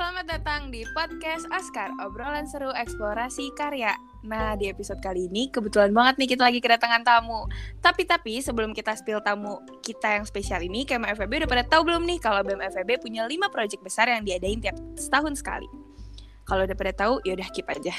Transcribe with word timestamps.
selamat 0.00 0.32
datang 0.32 0.72
di 0.72 0.80
podcast 0.96 1.44
Askar, 1.52 1.92
obrolan 2.00 2.48
seru 2.48 2.72
eksplorasi 2.72 3.52
karya. 3.52 3.92
Nah, 4.24 4.56
di 4.56 4.72
episode 4.72 4.96
kali 5.04 5.28
ini 5.28 5.52
kebetulan 5.52 5.92
banget 5.92 6.16
nih 6.16 6.28
kita 6.32 6.48
lagi 6.48 6.56
kedatangan 6.56 7.04
tamu. 7.04 7.44
Tapi-tapi 7.84 8.40
sebelum 8.40 8.72
kita 8.72 8.96
spill 8.96 9.20
tamu 9.20 9.60
kita 9.84 10.16
yang 10.16 10.24
spesial 10.24 10.64
ini, 10.64 10.88
KMA 10.88 11.12
FEB 11.20 11.44
udah 11.44 11.50
pada 11.52 11.64
tahu 11.68 11.92
belum 11.92 12.08
nih 12.08 12.16
kalau 12.16 12.40
BEM 12.40 12.64
FEB 12.72 12.96
punya 12.96 13.28
5 13.28 13.52
proyek 13.52 13.84
besar 13.84 14.08
yang 14.08 14.24
diadain 14.24 14.56
tiap 14.64 14.80
setahun 14.96 15.36
sekali. 15.36 15.68
Kalau 16.48 16.64
udah 16.64 16.76
pada 16.80 16.96
tahu, 16.96 17.20
ya 17.28 17.36
udah 17.36 17.48
keep 17.52 17.68
aja. 17.68 17.92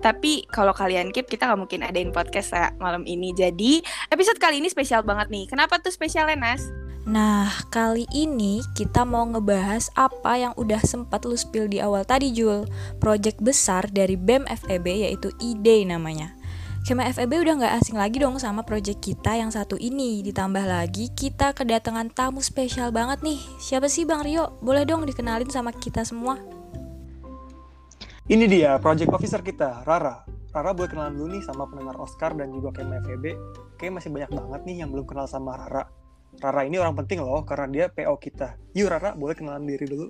Tapi 0.00 0.48
kalau 0.48 0.72
kalian 0.72 1.12
keep, 1.12 1.28
kita 1.28 1.52
nggak 1.52 1.60
mungkin 1.68 1.84
adain 1.84 2.16
podcast 2.16 2.56
ya 2.56 2.72
malam 2.80 3.04
ini. 3.04 3.36
Jadi 3.36 3.84
episode 4.08 4.40
kali 4.40 4.64
ini 4.64 4.72
spesial 4.72 5.04
banget 5.04 5.28
nih. 5.28 5.44
Kenapa 5.52 5.76
tuh 5.84 5.92
spesialnya, 5.92 6.32
Nas? 6.32 6.81
Nah, 7.02 7.50
kali 7.66 8.06
ini 8.14 8.62
kita 8.78 9.02
mau 9.02 9.26
ngebahas 9.26 9.90
apa 9.98 10.38
yang 10.38 10.54
udah 10.54 10.78
sempat 10.86 11.26
lu 11.26 11.34
spill 11.34 11.66
di 11.66 11.82
awal 11.82 12.06
tadi, 12.06 12.30
Jul. 12.30 12.62
Project 13.02 13.42
besar 13.42 13.90
dari 13.90 14.14
BEM 14.14 14.46
FEB 14.46 14.86
yaitu 14.86 15.34
IDE 15.42 15.82
namanya. 15.82 16.30
Kema 16.86 17.10
FEB 17.10 17.42
udah 17.42 17.58
nggak 17.58 17.74
asing 17.78 17.98
lagi 17.98 18.22
dong 18.22 18.38
sama 18.38 18.62
project 18.62 19.02
kita 19.02 19.34
yang 19.34 19.50
satu 19.50 19.74
ini. 19.82 20.22
Ditambah 20.22 20.62
lagi 20.62 21.10
kita 21.10 21.50
kedatangan 21.58 22.14
tamu 22.14 22.38
spesial 22.38 22.94
banget 22.94 23.18
nih. 23.26 23.38
Siapa 23.58 23.90
sih 23.90 24.06
Bang 24.06 24.22
Rio? 24.22 24.58
Boleh 24.62 24.86
dong 24.86 25.02
dikenalin 25.02 25.50
sama 25.50 25.74
kita 25.74 26.06
semua? 26.06 26.38
Ini 28.30 28.46
dia 28.46 28.78
project 28.78 29.10
officer 29.10 29.42
kita, 29.42 29.82
Rara. 29.82 30.22
Rara 30.54 30.70
boleh 30.70 30.90
kenalan 30.90 31.18
dulu 31.18 31.34
nih 31.34 31.42
sama 31.42 31.66
pendengar 31.66 31.98
Oscar 31.98 32.30
dan 32.38 32.54
juga 32.54 32.70
Kema 32.78 33.02
FEB. 33.02 33.34
Kayaknya 33.74 33.94
masih 33.98 34.10
banyak 34.14 34.30
banget 34.30 34.60
nih 34.70 34.76
yang 34.86 34.90
belum 34.94 35.06
kenal 35.06 35.26
sama 35.26 35.58
Rara. 35.58 36.01
Rara 36.40 36.64
ini 36.64 36.80
orang 36.80 36.96
penting 36.96 37.20
loh 37.20 37.44
karena 37.44 37.66
dia 37.68 37.84
PO 37.92 38.16
kita. 38.16 38.56
Yuk 38.72 38.88
Rara, 38.88 39.12
boleh 39.12 39.36
kenalan 39.36 39.68
diri 39.68 39.84
dulu. 39.84 40.08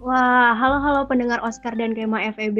Wah, 0.00 0.56
halo-halo 0.56 1.04
pendengar 1.04 1.44
Oscar 1.44 1.76
dan 1.76 1.92
Kema 1.92 2.24
FEB. 2.32 2.56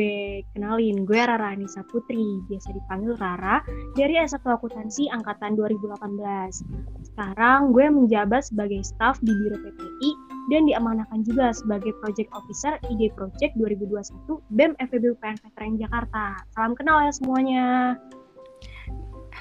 Kenalin, 0.53 1.09
gue 1.09 1.17
Rara 1.17 1.57
Anissa 1.57 1.81
Putri, 1.89 2.21
biasa 2.53 2.69
dipanggil 2.77 3.17
Rara, 3.17 3.65
dari 3.97 4.21
S1 4.21 4.45
Akuntansi 4.45 5.09
Angkatan 5.09 5.57
2018. 5.57 6.61
Sekarang 7.01 7.73
gue 7.73 7.89
menjabat 7.89 8.45
sebagai 8.45 8.85
staf 8.85 9.17
di 9.25 9.33
Biro 9.33 9.57
PPI 9.57 10.11
dan 10.53 10.69
diamanahkan 10.69 11.25
juga 11.25 11.57
sebagai 11.57 11.97
Project 12.05 12.29
Officer 12.37 12.77
ID 12.93 13.09
Project 13.17 13.57
2021 13.57 14.37
BEM 14.53 14.77
FEB 14.77 15.17
UPN 15.17 15.41
Veteran 15.41 15.81
Jakarta. 15.81 16.45
Salam 16.53 16.77
kenal 16.77 17.09
ya 17.09 17.13
semuanya. 17.17 17.97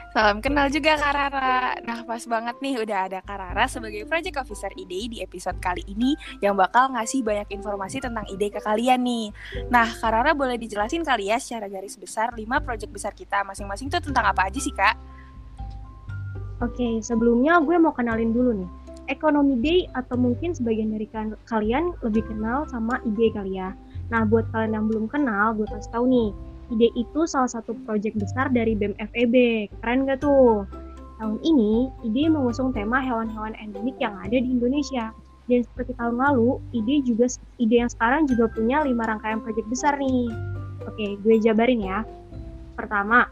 Salam 0.10 0.42
kenal 0.42 0.74
juga 0.74 0.98
Kak 0.98 1.14
Rara. 1.14 1.78
Nah, 1.86 2.02
pas 2.02 2.18
banget 2.26 2.58
nih 2.66 2.82
udah 2.82 3.06
ada 3.06 3.22
Kak 3.22 3.38
Rara 3.38 3.70
sebagai 3.70 4.10
Project 4.10 4.42
Officer 4.42 4.74
IDE 4.74 5.06
di 5.06 5.18
episode 5.22 5.62
kali 5.62 5.86
ini 5.86 6.18
yang 6.42 6.58
bakal 6.58 6.90
ngasih 6.98 7.22
banyak 7.22 7.46
informasi 7.54 8.02
tentang 8.02 8.26
ide 8.26 8.50
ke 8.50 8.58
kalian 8.58 9.06
nih. 9.06 9.30
Nah, 9.70 9.86
Kak 9.86 10.10
Rara 10.10 10.34
boleh 10.34 10.58
dijelasin 10.58 11.06
kali 11.06 11.30
ya 11.30 11.38
secara 11.38 11.70
garis 11.70 11.94
besar 11.94 12.34
5 12.34 12.42
project 12.42 12.90
besar 12.90 13.14
kita 13.14 13.46
masing-masing 13.46 13.94
tuh 13.94 14.02
tentang 14.02 14.26
apa 14.26 14.50
aja 14.50 14.58
sih, 14.58 14.74
Kak? 14.74 14.98
Oke, 16.66 17.06
sebelumnya 17.06 17.62
gue 17.62 17.78
mau 17.78 17.94
kenalin 17.94 18.34
dulu 18.34 18.66
nih. 18.66 18.70
Economy 19.14 19.62
Day 19.62 19.80
atau 19.94 20.18
mungkin 20.18 20.58
sebagian 20.58 20.90
dari 20.90 21.06
kalian 21.46 21.94
lebih 22.02 22.26
kenal 22.26 22.66
sama 22.66 22.98
ide 23.06 23.30
kali 23.30 23.62
ya. 23.62 23.78
Nah, 24.10 24.26
buat 24.26 24.50
kalian 24.50 24.74
yang 24.74 24.86
belum 24.90 25.06
kenal, 25.06 25.54
gue 25.54 25.70
kasih 25.70 25.94
tahu 25.94 26.10
nih 26.10 26.49
Ide 26.70 26.94
itu 26.94 27.26
salah 27.26 27.50
satu 27.50 27.74
proyek 27.86 28.14
besar 28.14 28.54
dari 28.54 28.78
BEM 28.78 28.94
FEB. 28.98 29.66
Keren 29.82 30.06
gak 30.06 30.22
tuh? 30.22 30.70
Tahun 31.18 31.38
ini, 31.42 31.90
Ide 32.06 32.30
mengusung 32.30 32.72
tema 32.72 33.02
hewan-hewan 33.02 33.58
endemik 33.58 33.98
yang 33.98 34.14
ada 34.22 34.38
di 34.38 34.46
Indonesia. 34.46 35.10
Dan 35.50 35.66
seperti 35.66 35.98
tahun 35.98 36.22
lalu, 36.22 36.62
Ide 36.78 37.10
juga 37.10 37.26
Ide 37.58 37.76
yang 37.86 37.92
sekarang 37.92 38.30
juga 38.30 38.48
punya 38.54 38.86
lima 38.86 39.10
rangkaian 39.10 39.42
proyek 39.42 39.66
besar 39.66 39.98
nih. 39.98 40.30
Oke, 40.86 41.18
gue 41.26 41.36
jabarin 41.42 41.82
ya. 41.82 42.06
Pertama, 42.78 43.26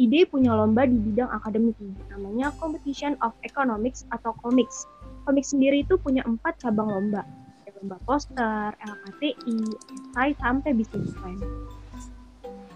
Ide 0.00 0.24
punya 0.24 0.56
lomba 0.56 0.88
di 0.88 0.96
bidang 0.96 1.28
akademik 1.28 1.76
namanya 2.08 2.48
Competition 2.56 3.20
of 3.20 3.36
Economics 3.44 4.08
atau 4.08 4.32
Comics. 4.40 4.88
Komik 5.28 5.44
sendiri 5.44 5.84
itu 5.84 6.00
punya 6.00 6.24
empat 6.24 6.56
cabang 6.64 6.88
lomba, 6.88 7.28
lomba 7.76 8.00
poster, 8.08 8.72
LKTI, 8.80 9.60
esai, 9.92 10.32
sampai 10.40 10.72
bisnis 10.72 11.12
plan 11.20 11.36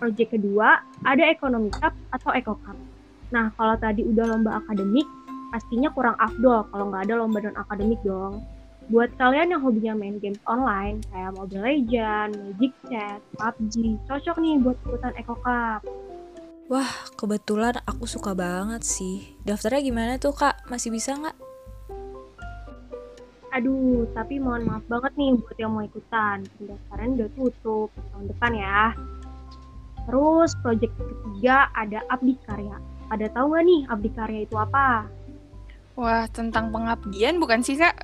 project 0.04 0.36
kedua 0.36 0.84
ada 1.08 1.24
ekonomi 1.32 1.72
cup 1.72 1.96
atau 2.12 2.36
eco 2.36 2.60
cup. 2.60 2.76
Nah, 3.32 3.48
kalau 3.56 3.72
tadi 3.80 4.04
udah 4.04 4.36
lomba 4.36 4.60
akademik, 4.60 5.08
pastinya 5.48 5.88
kurang 5.96 6.12
afdol 6.20 6.68
kalau 6.68 6.92
nggak 6.92 7.08
ada 7.08 7.24
lomba 7.24 7.40
non 7.40 7.56
akademik 7.56 7.96
dong. 8.04 8.44
Buat 8.92 9.16
kalian 9.16 9.56
yang 9.56 9.64
hobinya 9.64 9.96
main 9.96 10.20
games 10.20 10.36
online 10.44 11.00
kayak 11.08 11.32
Mobile 11.32 11.64
Legends, 11.64 12.36
Magic 12.36 12.72
Chat, 12.84 13.18
PUBG, 13.32 13.96
cocok 14.04 14.36
nih 14.44 14.60
buat 14.60 14.76
ikutan 14.84 15.16
Eco 15.16 15.40
Cup. 15.40 15.80
Wah, 16.68 16.92
kebetulan 17.16 17.80
aku 17.88 18.04
suka 18.04 18.36
banget 18.36 18.84
sih. 18.84 19.40
Daftarnya 19.40 19.80
gimana 19.80 20.12
tuh 20.20 20.36
kak? 20.36 20.68
Masih 20.68 20.92
bisa 20.92 21.16
nggak? 21.16 21.36
Aduh, 23.56 24.04
tapi 24.12 24.36
mohon 24.36 24.68
maaf 24.68 24.84
banget 24.84 25.16
nih 25.16 25.32
buat 25.38 25.56
yang 25.56 25.72
mau 25.72 25.84
ikutan. 25.86 26.44
Pendaftaran 26.60 27.16
udah 27.16 27.28
tutup 27.32 27.88
tahun 27.88 28.24
depan 28.28 28.52
ya. 28.52 28.80
Terus 30.04 30.50
project 30.60 30.92
ketiga 30.96 31.72
ada 31.72 32.04
Abdi 32.12 32.36
Karya. 32.44 32.76
Ada 33.12 33.28
tahu 33.32 33.52
nggak 33.52 33.64
nih 33.64 33.80
Abdi 33.88 34.10
Karya 34.12 34.40
itu 34.44 34.56
apa? 34.56 35.08
Wah, 35.94 36.26
tentang 36.34 36.74
pengabdian 36.74 37.38
bukan 37.38 37.62
sih, 37.62 37.78
Kak? 37.78 37.94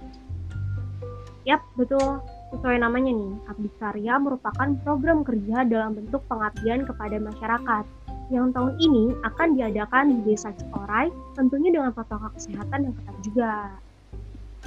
Yap, 1.42 1.58
betul. 1.74 2.22
Sesuai 2.54 2.78
namanya 2.82 3.10
nih, 3.10 3.34
Abdi 3.50 3.70
Karya 3.82 4.14
merupakan 4.22 4.68
program 4.86 5.26
kerja 5.26 5.66
dalam 5.66 5.98
bentuk 5.98 6.22
pengabdian 6.30 6.86
kepada 6.86 7.16
masyarakat 7.18 7.84
yang 8.30 8.54
tahun 8.54 8.78
ini 8.78 9.10
akan 9.26 9.58
diadakan 9.58 10.04
di 10.14 10.18
Desa 10.30 10.54
Cikorai, 10.54 11.10
tentunya 11.34 11.74
dengan 11.74 11.90
protokol 11.90 12.30
kesehatan 12.38 12.86
yang 12.86 12.94
ketat 12.94 13.16
juga. 13.26 13.54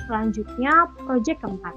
Selanjutnya, 0.04 0.74
proyek 1.08 1.40
keempat, 1.40 1.76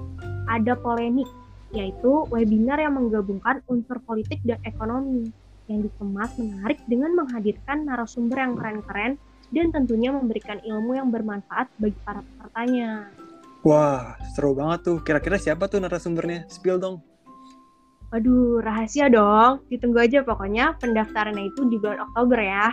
ada 0.51 0.75
polemik, 0.75 1.27
yaitu 1.71 2.27
webinar 2.27 2.75
yang 2.75 2.99
menggabungkan 2.99 3.63
unsur 3.71 4.03
politik 4.03 4.43
dan 4.43 4.59
ekonomi 4.67 5.31
yang 5.67 5.83
dikemas 5.83 6.35
menarik 6.39 6.79
dengan 6.87 7.15
menghadirkan 7.15 7.87
narasumber 7.87 8.39
yang 8.39 8.55
keren-keren 8.55 9.19
dan 9.51 9.71
tentunya 9.71 10.11
memberikan 10.11 10.59
ilmu 10.63 10.95
yang 10.99 11.07
bermanfaat 11.11 11.71
bagi 11.79 11.95
para 12.03 12.23
pesertanya. 12.23 13.11
Wah, 13.63 14.15
seru 14.35 14.55
banget 14.55 14.79
tuh. 14.87 14.97
Kira-kira 15.03 15.35
siapa 15.35 15.67
tuh 15.67 15.83
narasumbernya? 15.83 16.47
Spill 16.47 16.79
dong. 16.79 17.03
Waduh, 18.07 18.63
rahasia 18.63 19.11
dong. 19.11 19.67
Ditunggu 19.67 19.99
aja 19.99 20.23
pokoknya 20.23 20.79
pendaftarannya 20.79 21.51
itu 21.51 21.67
di 21.67 21.75
bulan 21.75 22.07
Oktober 22.07 22.39
ya. 22.39 22.71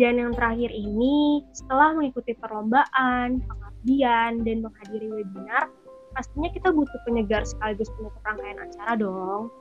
Dan 0.00 0.18
yang 0.18 0.32
terakhir 0.34 0.72
ini, 0.72 1.44
setelah 1.54 1.94
mengikuti 1.94 2.32
perlombaan, 2.34 3.44
pengabdian, 3.44 4.40
dan 4.42 4.56
menghadiri 4.64 5.06
webinar, 5.12 5.68
pastinya 6.16 6.48
kita 6.50 6.72
butuh 6.72 6.98
penyegar 7.04 7.44
sekaligus 7.44 7.92
penutup 7.94 8.18
rangkaian 8.24 8.58
acara 8.58 8.92
dong. 8.96 9.52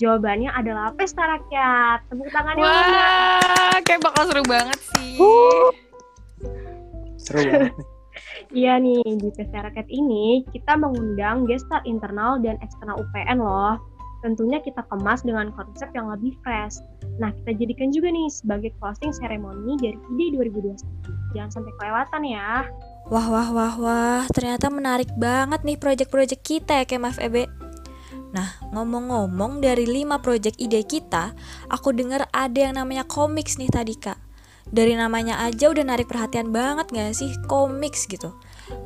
Jawabannya 0.00 0.48
adalah 0.48 0.96
pesta 0.96 1.20
rakyat. 1.28 2.08
Tepuk 2.08 2.32
tangannya. 2.32 2.64
Wah, 2.64 3.76
kayak 3.84 4.00
bakal 4.00 4.22
seru 4.32 4.44
banget 4.48 4.78
sih. 4.96 5.20
Uh. 5.20 5.68
Seru 7.20 7.44
banget. 7.44 7.74
Iya 8.50 8.82
nih, 8.82 9.06
di 9.06 9.30
pesta 9.30 9.62
rakyat 9.62 9.86
ini 9.86 10.42
kita 10.50 10.74
mengundang 10.74 11.46
gestar 11.46 11.78
internal 11.86 12.42
dan 12.42 12.58
eksternal 12.58 12.98
UPN 12.98 13.38
loh. 13.38 13.78
Tentunya 14.26 14.58
kita 14.58 14.82
kemas 14.90 15.22
dengan 15.22 15.54
konsep 15.54 15.86
yang 15.94 16.10
lebih 16.10 16.34
fresh. 16.42 16.82
Nah, 17.22 17.30
kita 17.30 17.56
jadikan 17.62 17.94
juga 17.94 18.10
nih 18.10 18.26
sebagai 18.26 18.74
closing 18.82 19.14
ceremony 19.14 19.78
dari 19.78 19.96
IDE 20.18 20.50
2021. 20.50 20.82
Jangan 21.38 21.50
sampai 21.54 21.72
kelewatan 21.78 22.22
ya. 22.26 22.66
Wah, 23.08 23.26
wah, 23.30 23.48
wah, 23.54 23.74
wah. 23.78 24.22
Ternyata 24.34 24.66
menarik 24.68 25.08
banget 25.14 25.62
nih 25.62 25.78
project-project 25.78 26.42
kita 26.42 26.82
ya, 26.82 26.84
Kemaf 26.84 27.22
EB. 27.22 27.46
Nah, 28.30 28.62
ngomong-ngomong 28.70 29.58
dari 29.58 29.86
5 29.90 30.22
project 30.22 30.56
ide 30.62 30.86
kita, 30.86 31.34
aku 31.66 31.90
dengar 31.90 32.30
ada 32.30 32.58
yang 32.70 32.78
namanya 32.78 33.02
komiks 33.02 33.58
nih 33.58 33.70
tadi 33.70 33.98
kak. 33.98 34.18
Dari 34.70 34.94
namanya 34.94 35.42
aja 35.42 35.66
udah 35.66 35.82
narik 35.82 36.06
perhatian 36.06 36.54
banget 36.54 36.94
gak 36.94 37.10
sih 37.18 37.34
komiks 37.50 38.06
gitu. 38.06 38.38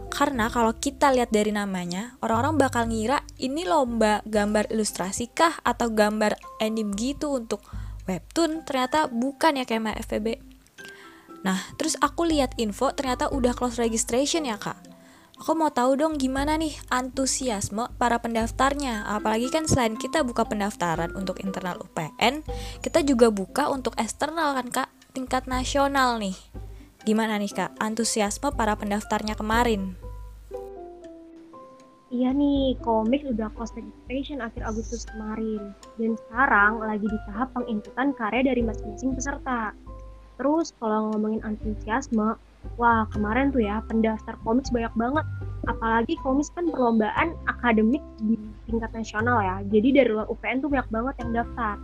Karena 0.08 0.48
kalau 0.48 0.72
kita 0.72 1.12
lihat 1.12 1.28
dari 1.28 1.52
namanya, 1.52 2.16
orang-orang 2.24 2.56
bakal 2.56 2.88
ngira 2.88 3.20
ini 3.36 3.68
lomba 3.68 4.24
gambar 4.24 4.72
ilustrasi 4.72 5.28
kah 5.28 5.60
atau 5.60 5.92
gambar 5.92 6.40
anime 6.64 6.96
gitu 6.96 7.36
untuk 7.36 7.60
webtoon. 8.08 8.64
Ternyata 8.64 9.12
bukan 9.12 9.60
ya 9.60 9.68
kayak 9.68 10.00
FVB. 10.08 10.40
Nah, 11.44 11.60
terus 11.76 12.00
aku 12.00 12.24
lihat 12.24 12.56
info 12.56 12.88
ternyata 12.96 13.28
udah 13.28 13.52
close 13.52 13.76
registration 13.76 14.48
ya 14.48 14.56
kak. 14.56 14.93
Aku 15.34 15.58
mau 15.58 15.66
tahu 15.66 15.98
dong 15.98 16.14
gimana 16.14 16.54
nih 16.54 16.78
antusiasme 16.94 17.90
para 17.98 18.22
pendaftarnya. 18.22 19.02
Apalagi 19.02 19.50
kan 19.50 19.66
selain 19.66 19.98
kita 19.98 20.22
buka 20.22 20.46
pendaftaran 20.46 21.10
untuk 21.18 21.42
internal 21.42 21.74
UPN, 21.82 22.46
kita 22.78 23.02
juga 23.02 23.34
buka 23.34 23.66
untuk 23.66 23.98
eksternal 23.98 24.54
kan 24.54 24.70
Kak, 24.70 24.88
tingkat 25.10 25.50
nasional 25.50 26.22
nih. 26.22 26.38
Gimana 27.02 27.34
nih 27.42 27.50
Kak, 27.50 27.74
antusiasme 27.82 28.54
para 28.54 28.78
pendaftarnya 28.78 29.34
kemarin? 29.34 29.98
Iya 32.14 32.30
nih, 32.30 32.78
komik 32.78 33.26
udah 33.26 33.50
close 33.58 33.74
registration 33.74 34.38
akhir 34.38 34.62
Agustus 34.62 35.02
kemarin. 35.02 35.74
Dan 35.98 36.14
sekarang 36.14 36.78
lagi 36.78 37.10
di 37.10 37.18
tahap 37.26 37.50
penginputan 37.58 38.14
karya 38.14 38.54
dari 38.54 38.62
masing-masing 38.62 39.18
peserta. 39.18 39.74
Terus 40.38 40.70
kalau 40.78 41.10
ngomongin 41.10 41.42
antusiasme, 41.42 42.38
wah 42.76 43.06
kemarin 43.14 43.50
tuh 43.54 43.62
ya 43.62 43.80
pendaftar 43.86 44.34
komik 44.42 44.66
banyak 44.70 44.94
banget. 44.96 45.26
Apalagi 45.64 46.14
komik 46.20 46.48
kan 46.52 46.68
perlombaan 46.68 47.38
akademik 47.48 48.04
di 48.20 48.36
tingkat 48.68 48.90
nasional 48.92 49.40
ya. 49.40 49.56
Jadi 49.68 49.88
dari 49.96 50.10
luar 50.12 50.28
UPN 50.28 50.60
tuh 50.60 50.68
banyak 50.68 50.88
banget 50.92 51.14
yang 51.24 51.30
daftar. 51.44 51.76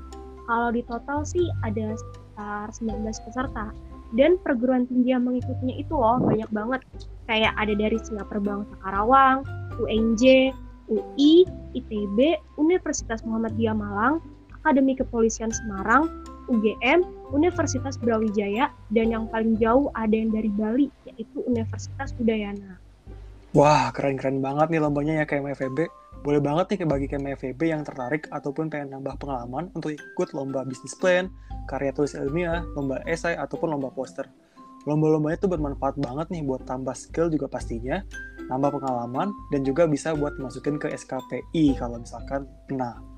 Kalau 0.50 0.68
di 0.74 0.82
total 0.84 1.22
sih 1.24 1.46
ada 1.62 1.94
sekitar 1.94 2.66
19 2.74 3.26
peserta. 3.26 3.66
Dan 4.10 4.42
perguruan 4.42 4.90
tinggi 4.90 5.14
yang 5.14 5.22
mengikutinya 5.22 5.74
itu 5.78 5.94
loh 5.94 6.18
banyak 6.18 6.50
banget. 6.50 6.82
Kayak 7.30 7.54
ada 7.54 7.72
dari 7.78 7.94
Singapura 8.02 8.42
Bangsa 8.42 8.74
Karawang, 8.82 9.46
UNJ, 9.78 10.50
UI, 10.90 11.46
ITB, 11.78 12.18
Universitas 12.58 13.22
Muhammadiyah 13.22 13.78
Malang, 13.78 14.18
Akademi 14.60 14.98
Kepolisian 14.98 15.54
Semarang, 15.54 16.10
UGM, 16.50 17.06
Universitas 17.30 17.94
Brawijaya, 17.96 18.74
dan 18.90 19.14
yang 19.14 19.24
paling 19.30 19.54
jauh 19.62 19.88
ada 19.94 20.10
yang 20.10 20.34
dari 20.34 20.50
Bali, 20.50 20.90
yaitu 21.06 21.46
Universitas 21.46 22.10
Udayana. 22.18 22.82
Wah, 23.54 23.90
keren-keren 23.94 24.42
banget 24.42 24.70
nih 24.70 24.82
lombanya 24.82 25.22
ya 25.22 25.24
kayak 25.26 25.58
FEB. 25.58 25.90
Boleh 26.20 26.38
banget 26.38 26.76
nih 26.76 26.84
bagi 26.84 27.06
KM 27.08 27.32
FEB 27.32 27.60
yang 27.72 27.80
tertarik 27.80 28.28
ataupun 28.28 28.68
pengen 28.68 28.92
nambah 28.92 29.16
pengalaman 29.16 29.72
untuk 29.72 29.96
ikut 29.96 30.36
lomba 30.36 30.68
bisnis 30.68 30.92
plan, 31.00 31.32
karya 31.64 31.96
tulis 31.96 32.12
ilmiah, 32.12 32.60
lomba 32.76 33.00
esai, 33.08 33.40
ataupun 33.40 33.72
lomba 33.72 33.88
poster. 33.88 34.28
Lomba-lombanya 34.84 35.40
tuh 35.40 35.48
bermanfaat 35.48 35.96
banget 35.96 36.28
nih 36.28 36.44
buat 36.44 36.68
tambah 36.68 36.92
skill 36.92 37.32
juga 37.32 37.48
pastinya, 37.48 38.04
nambah 38.52 38.80
pengalaman, 38.80 39.32
dan 39.48 39.60
juga 39.64 39.88
bisa 39.88 40.12
buat 40.12 40.36
masukin 40.36 40.76
ke 40.76 40.92
SKPI 40.92 41.80
kalau 41.80 41.98
misalkan 41.98 42.44
pernah. 42.68 43.09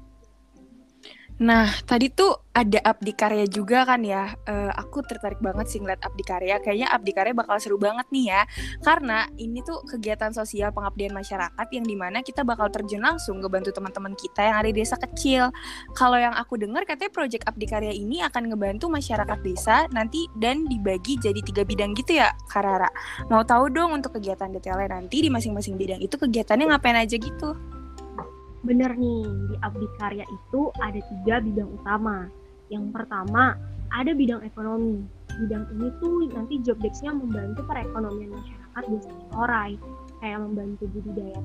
Nah, 1.42 1.66
tadi 1.82 2.06
tuh 2.06 2.38
ada 2.54 2.78
Abdi 2.86 3.18
Karya 3.18 3.50
juga 3.50 3.82
kan 3.82 3.98
ya. 4.06 4.30
Uh, 4.46 4.70
aku 4.78 5.02
tertarik 5.02 5.42
banget 5.42 5.66
sih 5.66 5.82
ngeliat 5.82 5.98
Abdi 5.98 6.22
Karya. 6.22 6.62
Kayaknya 6.62 6.88
Abdi 6.94 7.10
Karya 7.10 7.34
bakal 7.34 7.58
seru 7.58 7.82
banget 7.82 8.06
nih 8.14 8.30
ya. 8.30 8.46
Karena 8.78 9.26
ini 9.42 9.58
tuh 9.66 9.82
kegiatan 9.82 10.30
sosial 10.30 10.70
pengabdian 10.70 11.10
masyarakat 11.10 11.66
yang 11.74 11.82
di 11.82 11.98
mana 11.98 12.22
kita 12.22 12.46
bakal 12.46 12.70
terjun 12.70 13.02
langsung 13.02 13.42
ngebantu 13.42 13.74
teman-teman 13.74 14.14
kita 14.14 14.38
yang 14.38 14.56
ada 14.62 14.70
di 14.70 14.76
desa 14.78 14.94
kecil. 14.94 15.50
Kalau 15.98 16.14
yang 16.14 16.30
aku 16.38 16.62
dengar 16.62 16.86
katanya 16.86 17.10
proyek 17.10 17.42
Abdi 17.42 17.66
Karya 17.66 17.90
ini 17.90 18.22
akan 18.22 18.54
ngebantu 18.54 18.86
masyarakat 18.86 19.38
desa 19.42 19.90
nanti 19.90 20.30
dan 20.38 20.70
dibagi 20.70 21.18
jadi 21.18 21.42
tiga 21.42 21.66
bidang 21.66 21.98
gitu 21.98 22.22
ya, 22.22 22.30
Karara. 22.46 22.86
Mau 23.26 23.42
tahu 23.42 23.66
dong 23.66 23.98
untuk 23.98 24.14
kegiatan 24.14 24.46
detailnya 24.54 24.94
nanti 24.94 25.26
di 25.26 25.30
masing-masing 25.32 25.74
bidang 25.74 25.98
itu 25.98 26.14
kegiatannya 26.14 26.70
ngapain 26.70 27.02
aja 27.02 27.18
gitu? 27.18 27.81
Bener 28.62 28.94
nih, 28.94 29.26
di 29.50 29.56
Abdi 29.58 29.86
Karya 29.98 30.22
itu 30.26 30.70
ada 30.78 31.00
tiga 31.02 31.42
bidang 31.42 31.70
utama. 31.82 32.30
Yang 32.70 32.94
pertama, 32.94 33.58
ada 33.90 34.10
bidang 34.14 34.46
ekonomi. 34.46 35.02
Bidang 35.32 35.66
ini 35.74 35.88
tuh 35.98 36.30
nanti 36.30 36.62
job 36.62 36.78
desk-nya 36.78 37.10
membantu 37.10 37.66
perekonomian 37.66 38.30
masyarakat 38.30 38.82
desa 38.86 39.10
Ciorai. 39.28 39.74
Kayak 40.22 40.38
membantu 40.46 40.86
budidaya 40.94 41.42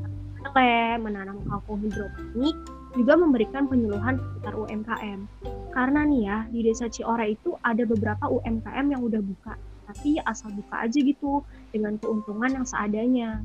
tele, 0.53 1.01
menanam 1.01 1.41
kalkun 1.49 1.81
hidroponik, 1.81 2.55
juga 2.93 3.13
memberikan 3.17 3.65
penyuluhan 3.65 4.21
seputar 4.21 4.53
UMKM. 4.53 5.19
Karena 5.73 6.01
nih 6.05 6.21
ya, 6.29 6.37
di 6.53 6.59
desa 6.61 6.85
Ciorai 6.85 7.33
itu 7.33 7.57
ada 7.65 7.83
beberapa 7.83 8.29
UMKM 8.29 8.85
yang 8.93 9.01
udah 9.01 9.21
buka, 9.21 9.53
tapi 9.89 10.21
asal 10.23 10.53
buka 10.53 10.85
aja 10.85 10.99
gitu, 11.01 11.41
dengan 11.73 11.97
keuntungan 11.97 12.61
yang 12.61 12.65
seadanya. 12.65 13.41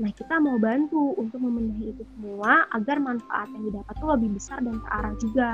Nah, 0.00 0.08
kita 0.08 0.40
mau 0.40 0.56
bantu 0.56 1.12
untuk 1.20 1.36
memenuhi 1.36 1.92
itu 1.92 2.02
semua 2.16 2.64
agar 2.72 2.96
manfaat 2.96 3.52
yang 3.52 3.68
didapat 3.68 3.94
tuh 4.00 4.08
lebih 4.16 4.30
besar 4.40 4.58
dan 4.64 4.80
terarah 4.80 5.14
juga. 5.20 5.52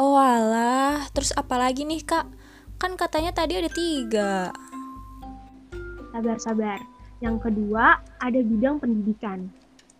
Oh 0.00 0.16
alah, 0.16 1.04
terus 1.12 1.30
apa 1.36 1.60
lagi 1.60 1.84
nih 1.84 2.00
kak? 2.00 2.26
Kan 2.80 2.96
katanya 2.96 3.30
tadi 3.36 3.60
ada 3.60 3.68
tiga. 3.68 4.50
Sabar-sabar. 6.10 6.80
Yang 7.22 7.36
kedua, 7.46 8.00
ada 8.18 8.40
bidang 8.40 8.80
pendidikan. 8.82 9.46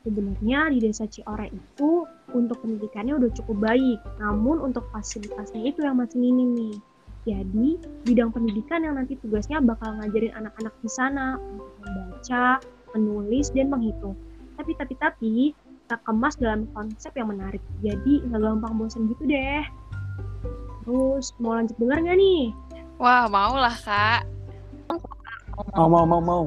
Sebenarnya 0.05 0.69
di 0.69 0.85
desa 0.85 1.09
Ciore 1.09 1.49
itu 1.49 2.05
untuk 2.37 2.61
pendidikannya 2.61 3.17
udah 3.17 3.31
cukup 3.37 3.57
baik, 3.73 4.01
namun 4.21 4.61
untuk 4.61 4.85
fasilitasnya 4.93 5.65
itu 5.65 5.81
yang 5.81 5.97
masih 5.97 6.21
minim 6.21 6.53
nih. 6.53 6.77
Jadi, 7.25 7.81
bidang 8.05 8.29
pendidikan 8.35 8.85
yang 8.85 9.01
nanti 9.01 9.17
tugasnya 9.17 9.65
bakal 9.65 9.97
ngajarin 9.97 10.37
anak-anak 10.37 10.75
di 10.85 10.91
sana 10.93 11.41
untuk 11.41 11.73
membaca, 11.81 12.61
menulis, 12.95 13.51
dan 13.51 13.69
menghitung. 13.69 14.15
Tapi, 14.55 14.73
tapi, 14.79 14.95
tapi, 14.97 15.35
kita 15.85 16.01
kemas 16.07 16.39
dalam 16.41 16.71
konsep 16.73 17.13
yang 17.19 17.29
menarik. 17.29 17.61
Jadi, 17.85 18.25
nggak 18.25 18.41
gampang 18.41 18.75
bosan 18.79 19.11
gitu 19.11 19.27
deh. 19.27 19.63
Terus, 20.87 21.35
mau 21.43 21.59
lanjut 21.59 21.77
dengar 21.77 21.99
nggak 22.01 22.17
nih? 22.17 22.43
Wah, 23.03 23.27
mau 23.27 23.59
lah, 23.59 23.75
Kak. 23.75 24.23
Mau, 25.75 25.87
mau, 25.91 26.07
mau, 26.07 26.23
mau. 26.23 26.45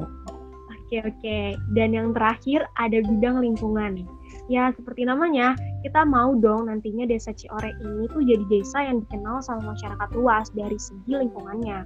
Oke, 0.88 1.04
oke. 1.04 1.38
Dan 1.76 1.92
yang 1.92 2.16
terakhir, 2.16 2.64
ada 2.80 3.04
bidang 3.04 3.44
lingkungan. 3.44 4.08
Ya, 4.48 4.72
seperti 4.72 5.04
namanya, 5.04 5.52
kita 5.84 6.08
mau 6.08 6.32
dong 6.32 6.72
nantinya 6.72 7.04
desa 7.04 7.36
Ciore 7.36 7.76
ini 7.84 8.08
tuh 8.08 8.24
jadi 8.24 8.44
desa 8.48 8.80
yang 8.80 9.04
dikenal 9.04 9.44
sama 9.44 9.76
masyarakat 9.76 10.08
luas 10.16 10.48
dari 10.56 10.80
segi 10.80 11.12
lingkungannya. 11.12 11.84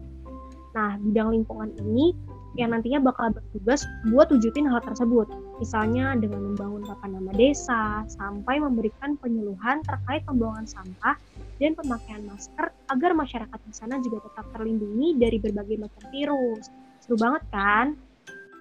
Nah, 0.79 0.91
bidang 1.03 1.35
lingkungan 1.35 1.75
ini 1.83 2.15
yang 2.59 2.77
nantinya 2.77 3.01
bakal 3.01 3.33
bertugas 3.33 3.89
buat 4.13 4.29
wujudin 4.29 4.69
hal 4.69 4.85
tersebut. 4.85 5.25
Misalnya 5.57 6.13
dengan 6.19 6.53
membangun 6.53 6.85
papan 6.85 7.17
nama 7.17 7.33
desa, 7.33 8.05
sampai 8.07 8.61
memberikan 8.61 9.17
penyuluhan 9.17 9.81
terkait 9.85 10.23
pembuangan 10.29 10.69
sampah 10.69 11.17
dan 11.57 11.73
pemakaian 11.73 12.23
masker 12.29 12.69
agar 12.93 13.11
masyarakat 13.17 13.59
di 13.65 13.73
sana 13.73 13.97
juga 14.05 14.25
tetap 14.29 14.51
terlindungi 14.53 15.17
dari 15.17 15.39
berbagai 15.41 15.77
macam 15.81 16.03
virus. 16.13 16.69
Seru 17.01 17.17
banget 17.17 17.43
kan? 17.49 17.97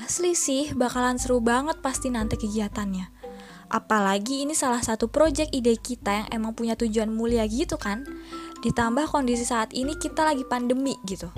Asli 0.01 0.33
sih, 0.33 0.73
bakalan 0.73 1.21
seru 1.21 1.43
banget 1.43 1.77
pasti 1.83 2.09
nanti 2.09 2.33
kegiatannya. 2.39 3.21
Apalagi 3.71 4.43
ini 4.43 4.51
salah 4.51 4.83
satu 4.83 5.07
proyek 5.07 5.53
ide 5.55 5.79
kita 5.79 6.25
yang 6.25 6.27
emang 6.33 6.51
punya 6.51 6.75
tujuan 6.75 7.07
mulia 7.07 7.47
gitu 7.47 7.79
kan. 7.79 8.03
Ditambah 8.65 9.07
kondisi 9.07 9.47
saat 9.47 9.71
ini 9.71 9.95
kita 9.95 10.27
lagi 10.27 10.43
pandemi 10.43 10.99
gitu. 11.07 11.31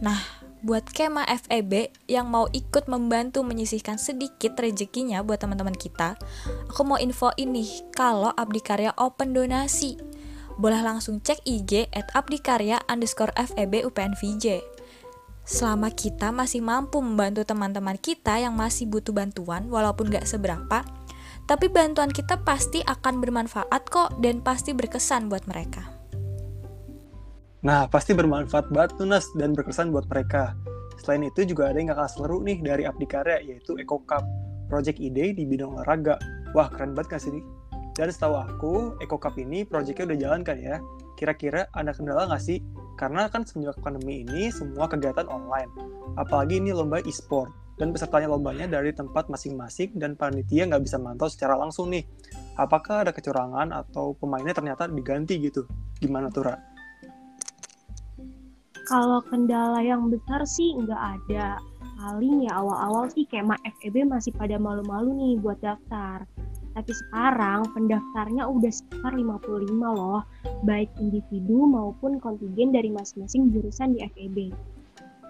Nah, 0.00 0.16
buat 0.64 0.88
Kema 0.88 1.28
FEB 1.28 1.92
yang 2.08 2.32
mau 2.32 2.48
ikut 2.48 2.88
membantu 2.88 3.44
menyisihkan 3.44 4.00
sedikit 4.00 4.56
rezekinya 4.56 5.20
buat 5.20 5.42
teman-teman 5.42 5.76
kita, 5.76 6.16
aku 6.72 6.82
mau 6.86 6.96
info 6.96 7.32
ini 7.36 7.64
kalau 7.92 8.32
Abdi 8.32 8.60
Karya 8.64 8.96
open 8.96 9.36
donasi. 9.36 9.98
Boleh 10.56 10.80
langsung 10.80 11.20
cek 11.20 11.44
IG 11.44 11.92
at 11.92 12.08
abdikarya 12.16 12.80
underscore 12.88 13.32
FEB 13.36 13.84
UPN 13.84 14.16
VJ. 14.16 14.64
Selama 15.44 15.92
kita 15.92 16.32
masih 16.32 16.64
mampu 16.64 16.98
membantu 16.98 17.44
teman-teman 17.44 18.00
kita 18.00 18.40
yang 18.40 18.56
masih 18.56 18.88
butuh 18.88 19.12
bantuan 19.12 19.68
walaupun 19.68 20.08
gak 20.08 20.24
seberapa, 20.24 20.82
tapi 21.46 21.70
bantuan 21.70 22.10
kita 22.10 22.42
pasti 22.42 22.82
akan 22.82 23.22
bermanfaat 23.22 23.82
kok 23.86 24.18
dan 24.18 24.42
pasti 24.42 24.74
berkesan 24.74 25.30
buat 25.30 25.46
mereka. 25.46 25.95
Nah, 27.66 27.90
pasti 27.90 28.14
bermanfaat 28.14 28.70
banget 28.70 28.94
tuh 28.94 29.10
Nas 29.10 29.26
dan 29.34 29.50
berkesan 29.50 29.90
buat 29.90 30.06
mereka. 30.06 30.54
Selain 31.02 31.26
itu 31.26 31.42
juga 31.42 31.66
ada 31.66 31.82
yang 31.82 31.90
gak 31.90 31.98
kalah 31.98 32.12
seru 32.14 32.38
nih 32.38 32.62
dari 32.62 32.86
Abdi 32.86 33.10
Karya 33.10 33.42
yaitu 33.42 33.74
Eco 33.74 34.06
Cup, 34.06 34.22
project 34.70 35.02
ide 35.02 35.34
di 35.34 35.42
bidang 35.42 35.74
olahraga. 35.74 36.14
Wah, 36.54 36.70
keren 36.70 36.94
banget 36.94 37.18
gak 37.18 37.22
sih? 37.26 37.42
Dan 37.98 38.06
setahu 38.14 38.38
aku, 38.38 38.74
Eco 39.02 39.18
Cup 39.18 39.34
ini 39.34 39.66
projectnya 39.66 40.14
udah 40.14 40.18
jalan 40.22 40.40
kan 40.46 40.62
ya? 40.62 40.78
Kira-kira 41.18 41.66
ada 41.74 41.90
kendala 41.90 42.30
nggak 42.30 42.44
sih? 42.44 42.62
Karena 42.94 43.26
kan 43.26 43.42
semenjak 43.42 43.82
pandemi 43.82 44.22
ini 44.22 44.52
semua 44.54 44.86
kegiatan 44.86 45.26
online. 45.26 45.72
Apalagi 46.14 46.62
ini 46.62 46.70
lomba 46.70 47.02
e-sport. 47.02 47.50
Dan 47.76 47.90
pesertanya 47.90 48.30
lombanya 48.30 48.70
dari 48.70 48.94
tempat 48.94 49.26
masing-masing 49.26 49.98
dan 49.98 50.14
panitia 50.14 50.70
nggak 50.70 50.86
bisa 50.86 51.02
mantau 51.02 51.26
secara 51.26 51.58
langsung 51.58 51.90
nih. 51.90 52.06
Apakah 52.56 53.04
ada 53.04 53.12
kecurangan 53.12 53.74
atau 53.74 54.14
pemainnya 54.14 54.54
ternyata 54.54 54.86
diganti 54.86 55.36
gitu? 55.42 55.66
Gimana 55.98 56.30
tuh, 56.30 56.46
Ra? 56.46 56.75
Kalau 58.86 59.18
kendala 59.26 59.82
yang 59.82 60.14
besar 60.14 60.46
sih 60.46 60.70
nggak 60.78 61.02
ada. 61.18 61.58
Paling 61.98 62.46
ya 62.46 62.54
awal-awal 62.54 63.10
sih 63.10 63.26
kayak 63.26 63.58
FEB 63.82 64.06
masih 64.06 64.30
pada 64.38 64.62
malu-malu 64.62 65.10
nih 65.10 65.34
buat 65.42 65.58
daftar. 65.58 66.22
Tapi 66.76 66.92
sekarang 66.94 67.66
pendaftarnya 67.74 68.46
udah 68.46 68.70
sekitar 68.70 69.10
55 69.10 69.74
loh, 69.74 70.22
baik 70.62 70.92
individu 71.02 71.66
maupun 71.66 72.22
kontingen 72.22 72.70
dari 72.70 72.92
masing-masing 72.94 73.50
jurusan 73.50 73.98
di 73.98 74.06
FEB. 74.06 74.54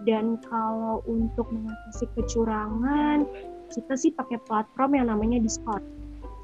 Dan 0.04 0.36
kalau 0.52 1.00
untuk 1.08 1.48
mengatasi 1.48 2.12
kecurangan, 2.12 3.25
kita 3.72 3.94
sih 3.96 4.12
pakai 4.12 4.36
platform 4.44 5.00
yang 5.00 5.08
namanya 5.08 5.40
Discord. 5.40 5.80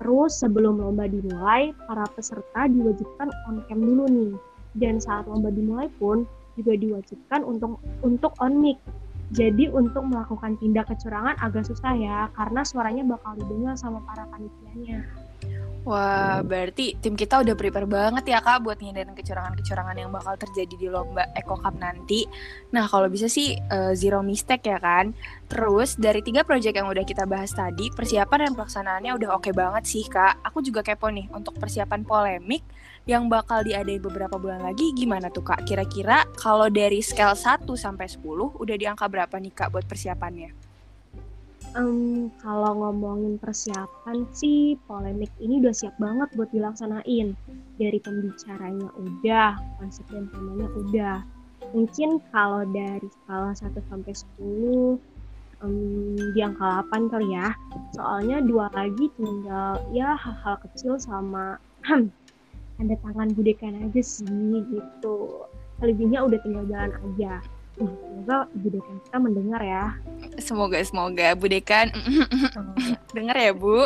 Terus 0.01 0.41
sebelum 0.41 0.81
lomba 0.81 1.05
dimulai, 1.11 1.77
para 1.85 2.09
peserta 2.17 2.73
diwajibkan 2.73 3.29
on 3.53 3.61
cam 3.69 3.85
dulu 3.85 4.09
nih. 4.09 4.33
Dan 4.81 4.97
saat 4.97 5.29
lomba 5.29 5.53
dimulai 5.53 5.93
pun, 6.01 6.25
juga 6.59 6.73
diwajibkan 6.77 7.41
untuk 7.45 7.81
untuk 8.05 8.33
on 8.43 8.59
mic. 8.61 8.79
Jadi 9.33 9.73
untuk 9.73 10.05
melakukan 10.05 10.61
tindak 10.61 10.93
kecurangan 10.93 11.41
agak 11.41 11.65
susah 11.65 11.97
ya, 11.97 12.29
karena 12.37 12.61
suaranya 12.69 13.01
bakal 13.17 13.33
didengar 13.41 13.73
sama 13.81 14.05
para 14.05 14.29
panitianya. 14.29 15.09
Wah, 15.83 16.47
berarti 16.47 16.95
tim 17.03 17.19
kita 17.19 17.43
udah 17.43 17.59
prepare 17.59 17.91
banget 17.91 18.31
ya 18.31 18.39
kak 18.39 18.63
buat 18.63 18.79
ngindarin 18.79 19.19
kecurangan-kecurangan 19.19 19.99
yang 19.99 20.15
bakal 20.15 20.39
terjadi 20.39 20.75
di 20.79 20.87
lomba 20.87 21.27
Eco 21.35 21.59
Cup 21.59 21.75
nanti. 21.75 22.23
Nah, 22.71 22.87
kalau 22.87 23.11
bisa 23.11 23.27
sih 23.27 23.59
uh, 23.59 23.91
zero 23.91 24.23
mistake 24.23 24.71
ya 24.71 24.79
kan. 24.79 25.11
Terus 25.51 25.99
dari 25.99 26.23
tiga 26.23 26.47
project 26.47 26.79
yang 26.79 26.87
udah 26.87 27.03
kita 27.03 27.27
bahas 27.27 27.51
tadi, 27.51 27.91
persiapan 27.91 28.47
dan 28.47 28.53
pelaksanaannya 28.55 29.11
udah 29.11 29.29
oke 29.35 29.51
okay 29.51 29.53
banget 29.59 29.83
sih 29.83 30.07
kak. 30.07 30.39
Aku 30.47 30.63
juga 30.63 30.87
kepo 30.87 31.11
nih 31.11 31.27
untuk 31.35 31.59
persiapan 31.59 32.07
polemik 32.07 32.63
yang 33.03 33.27
bakal 33.27 33.67
diadain 33.67 33.99
beberapa 33.99 34.39
bulan 34.39 34.63
lagi 34.63 34.95
gimana 34.95 35.35
tuh 35.35 35.43
kak? 35.43 35.67
Kira-kira 35.67 36.23
kalau 36.39 36.71
dari 36.71 37.03
scale 37.03 37.35
1 37.35 37.67
sampai 37.75 38.07
10 38.07 38.23
udah 38.55 38.77
di 38.79 38.87
angka 38.87 39.11
berapa 39.11 39.35
nih 39.35 39.51
kak 39.51 39.75
buat 39.75 39.91
persiapannya? 39.91 40.72
Um, 41.73 42.29
kalau 42.45 42.77
ngomongin 42.77 43.41
persiapan 43.41 44.29
sih, 44.37 44.77
polemik 44.85 45.33
ini 45.41 45.65
udah 45.65 45.73
siap 45.73 45.97
banget 45.97 46.29
buat 46.37 46.53
dilaksanain. 46.53 47.33
Dari 47.81 47.99
pembicaranya 48.05 48.93
udah, 48.93 49.57
konsep 49.81 50.05
dan 50.13 50.29
temanya 50.29 50.69
udah. 50.69 51.19
Mungkin 51.73 52.21
kalau 52.29 52.69
dari 52.69 53.09
skala 53.09 53.57
1 53.57 53.73
sampai 53.89 54.13
10 54.13 55.01
um, 55.65 56.13
di 56.37 56.41
angka 56.45 56.85
8 56.93 57.09
kali 57.09 57.33
ya. 57.33 57.57
Soalnya 57.97 58.45
dua 58.45 58.69
lagi 58.77 59.09
tinggal 59.17 59.81
ya 59.97 60.13
hal-hal 60.13 60.61
kecil 60.69 61.01
sama 61.01 61.57
tanda 62.77 62.97
tangan 63.01 63.33
budekan 63.33 63.81
aja 63.81 64.03
sih 64.05 64.61
gitu. 64.69 65.49
Selebihnya 65.81 66.21
udah 66.21 66.39
tinggal 66.45 66.69
jalan 66.69 66.93
aja. 66.93 67.41
Semoga 67.77 68.47
Ibu 68.55 68.69
Dekan 68.71 68.97
kita 69.03 69.17
mendengar 69.19 69.61
ya. 69.65 69.85
Semoga, 70.39 70.79
semoga 70.85 71.27
Bu 71.35 71.47
Dekan 71.51 71.91
dengar 73.17 73.37
ya 73.37 73.53
Bu. 73.57 73.83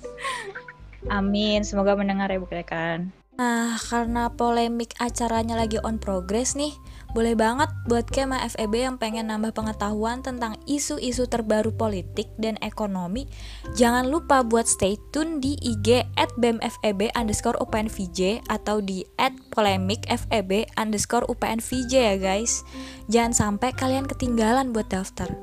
Amin, 1.16 1.64
semoga 1.64 1.96
mendengar 1.96 2.28
ya 2.28 2.38
Bu 2.42 2.50
Dekan. 2.50 3.14
Nah, 3.40 3.80
karena 3.80 4.28
polemik 4.28 4.92
acaranya 5.00 5.56
lagi 5.56 5.80
on 5.80 5.96
progress 5.96 6.52
nih, 6.52 6.76
boleh 7.10 7.34
banget 7.34 7.66
buat 7.90 8.06
Kema 8.06 8.42
FEB 8.54 8.86
yang 8.86 8.96
pengen 8.96 9.28
nambah 9.28 9.50
pengetahuan 9.50 10.22
tentang 10.22 10.54
isu-isu 10.70 11.26
terbaru 11.26 11.74
politik 11.74 12.30
dan 12.38 12.54
ekonomi, 12.62 13.26
jangan 13.74 14.06
lupa 14.06 14.46
buat 14.46 14.70
stay 14.70 14.94
tune 15.10 15.42
di 15.42 15.58
IG 15.58 16.06
at 16.14 16.30
BEMFEB 16.38 17.10
underscore 17.18 17.58
UPNVJ 17.58 18.46
atau 18.46 18.78
di 18.78 19.02
at 19.18 19.34
polemik 19.50 20.06
FEB 20.06 20.70
underscore 20.78 21.26
UPNVJ 21.26 21.92
ya 21.92 22.16
guys. 22.16 22.62
Jangan 23.10 23.34
sampai 23.34 23.74
kalian 23.74 24.06
ketinggalan 24.06 24.70
buat 24.70 24.86
daftar. 24.86 25.34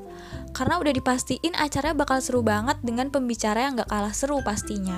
Karena 0.56 0.80
udah 0.80 0.92
dipastiin 0.96 1.52
acaranya 1.54 2.00
bakal 2.00 2.24
seru 2.24 2.40
banget 2.40 2.80
dengan 2.80 3.12
pembicara 3.12 3.68
yang 3.68 3.76
gak 3.76 3.92
kalah 3.92 4.16
seru 4.16 4.40
pastinya. 4.40 4.96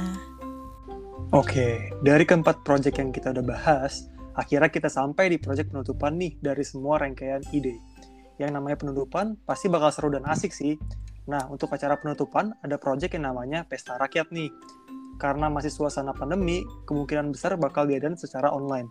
Oke, 1.30 1.94
dari 2.02 2.26
keempat 2.26 2.66
project 2.66 2.98
yang 2.98 3.14
kita 3.14 3.30
udah 3.30 3.46
bahas, 3.46 4.10
akhirnya 4.34 4.70
kita 4.70 4.88
sampai 4.90 5.32
di 5.32 5.38
project 5.38 5.74
penutupan 5.74 6.18
nih 6.18 6.38
dari 6.38 6.62
semua 6.62 7.00
rangkaian 7.00 7.42
ide. 7.54 7.76
Yang 8.40 8.50
namanya 8.56 8.76
penutupan 8.80 9.36
pasti 9.44 9.68
bakal 9.68 9.92
seru 9.92 10.08
dan 10.08 10.24
asik 10.24 10.50
sih. 10.54 10.80
Nah, 11.28 11.46
untuk 11.52 11.70
acara 11.70 12.00
penutupan 12.00 12.56
ada 12.64 12.80
project 12.80 13.12
yang 13.14 13.28
namanya 13.28 13.68
Pesta 13.68 14.00
Rakyat 14.00 14.32
nih. 14.32 14.48
Karena 15.20 15.52
masih 15.52 15.68
suasana 15.68 16.16
pandemi, 16.16 16.64
kemungkinan 16.88 17.36
besar 17.36 17.60
bakal 17.60 17.84
diadain 17.84 18.16
secara 18.16 18.48
online. 18.48 18.88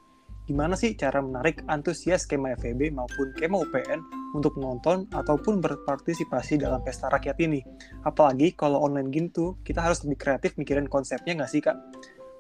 Gimana 0.50 0.74
sih 0.74 0.98
cara 0.98 1.22
menarik 1.22 1.62
antusias 1.70 2.26
Kema 2.26 2.58
FEB 2.58 2.90
maupun 2.90 3.34
Kema 3.38 3.62
UPN 3.62 4.34
untuk 4.34 4.58
menonton 4.58 5.06
ataupun 5.14 5.62
berpartisipasi 5.62 6.58
dalam 6.58 6.82
pesta 6.82 7.06
rakyat 7.06 7.38
ini? 7.46 7.62
Apalagi 8.02 8.58
kalau 8.58 8.82
online 8.82 9.14
gitu, 9.14 9.62
kita 9.62 9.86
harus 9.86 10.02
lebih 10.06 10.18
kreatif 10.18 10.58
mikirin 10.58 10.90
konsepnya 10.90 11.38
nggak 11.38 11.52
sih, 11.54 11.62
Kak? 11.62 11.78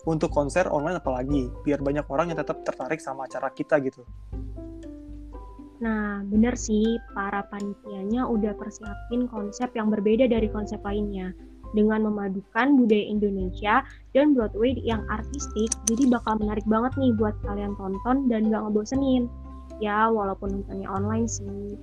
Untuk 0.07 0.31
konser 0.31 0.67
online 0.71 0.99
apalagi 0.99 1.51
biar 1.67 1.83
banyak 1.83 2.07
orang 2.07 2.31
yang 2.31 2.39
tetap 2.39 2.63
tertarik 2.63 3.03
sama 3.03 3.27
acara 3.27 3.51
kita 3.51 3.79
gitu. 3.83 4.07
Nah, 5.79 6.27
bener 6.27 6.59
sih, 6.59 6.99
para 7.15 7.47
panitianya 7.47 8.27
udah 8.27 8.51
persiapin 8.59 9.31
konsep 9.31 9.71
yang 9.79 9.87
berbeda 9.87 10.27
dari 10.27 10.51
konsep 10.51 10.83
lainnya. 10.83 11.31
Dengan 11.71 12.03
memadukan 12.09 12.75
budaya 12.75 13.05
Indonesia 13.07 13.85
dan 14.11 14.35
Broadway 14.35 14.75
yang 14.83 15.05
artistik, 15.07 15.71
jadi 15.87 16.09
bakal 16.11 16.35
menarik 16.41 16.65
banget 16.67 16.97
nih 16.99 17.15
buat 17.15 17.35
kalian 17.45 17.77
tonton 17.79 18.27
dan 18.27 18.51
gak 18.51 18.59
ngebosenin. 18.67 19.31
Ya, 19.79 20.11
walaupun 20.11 20.59
nontonnya 20.59 20.91
online 20.91 21.29
sih. 21.31 21.79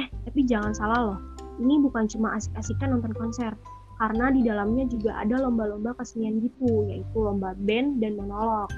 Eh, 0.00 0.06
tapi 0.24 0.48
jangan 0.48 0.72
salah 0.72 1.00
loh, 1.12 1.18
ini 1.60 1.78
bukan 1.84 2.08
cuma 2.08 2.32
asik-asikan 2.34 2.96
nonton 2.96 3.12
konser, 3.12 3.52
karena 3.98 4.30
di 4.34 4.40
dalamnya 4.42 4.84
juga 4.90 5.14
ada 5.18 5.38
lomba-lomba 5.38 5.94
kesenian 5.94 6.42
gitu, 6.42 6.86
yaitu 6.90 7.16
lomba 7.16 7.54
band 7.54 8.02
dan 8.02 8.18
monolog. 8.18 8.70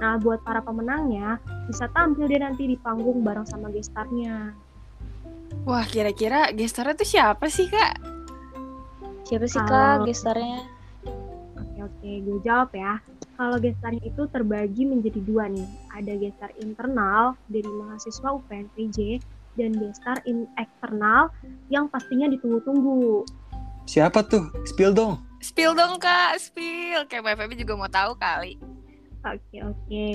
Nah, 0.00 0.16
buat 0.16 0.40
para 0.46 0.64
pemenangnya, 0.64 1.36
bisa 1.68 1.90
tampil 1.92 2.24
deh 2.24 2.40
nanti 2.40 2.64
di 2.64 2.76
panggung 2.80 3.20
bareng 3.20 3.44
sama 3.44 3.68
gestarnya. 3.68 4.56
Wah, 5.68 5.84
kira-kira 5.84 6.54
gestarnya 6.56 6.96
tuh 6.96 7.08
siapa 7.08 7.46
sih, 7.52 7.68
Kak? 7.68 8.00
Siapa 9.28 9.46
sih, 9.46 9.60
Kak, 9.60 10.08
gestarnya? 10.08 10.64
Oke, 11.58 11.78
oke, 11.84 12.10
gue 12.24 12.38
jawab 12.46 12.72
ya. 12.72 12.96
Kalau 13.36 13.56
gestarnya 13.60 14.04
itu 14.04 14.22
terbagi 14.32 14.88
menjadi 14.88 15.20
dua 15.20 15.48
nih. 15.52 15.68
Ada 15.92 16.12
gestar 16.16 16.50
internal 16.60 17.36
dari 17.48 17.68
mahasiswa 17.68 18.28
UPNPJ 18.36 19.20
dan 19.60 19.76
gestar 19.76 20.16
in 20.24 20.48
eksternal 20.56 21.28
yang 21.68 21.88
pastinya 21.92 22.28
ditunggu-tunggu. 22.28 23.24
Siapa 23.90 24.22
tuh? 24.22 24.46
Spill 24.70 24.94
dong. 24.94 25.18
Spill 25.42 25.74
dong 25.74 25.98
kak, 25.98 26.38
spill. 26.38 27.02
Kayak 27.10 27.26
Mbak 27.26 27.34
Feby 27.42 27.54
juga 27.58 27.74
mau 27.74 27.90
tahu 27.90 28.14
kali. 28.22 28.54
Oke 29.26 29.66
oke. 29.66 30.06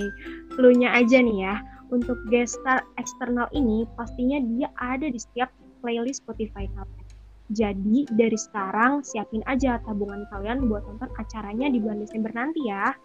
Cluenya 0.56 0.96
aja 0.96 1.20
nih 1.20 1.44
ya. 1.44 1.60
Untuk 1.92 2.16
guest 2.32 2.56
star 2.56 2.88
eksternal 2.96 3.52
ini 3.52 3.84
pastinya 4.00 4.40
dia 4.40 4.72
ada 4.80 5.12
di 5.12 5.20
setiap 5.20 5.52
playlist 5.84 6.24
Spotify 6.24 6.72
kalian. 6.72 7.04
Jadi 7.52 8.08
dari 8.16 8.40
sekarang 8.40 9.04
siapin 9.04 9.44
aja 9.44 9.84
tabungan 9.84 10.24
kalian 10.32 10.72
buat 10.72 10.88
nonton 10.88 11.12
acaranya 11.20 11.68
di 11.68 11.84
bulan 11.84 12.00
Desember 12.00 12.32
nanti 12.32 12.64
ya. 12.72 12.96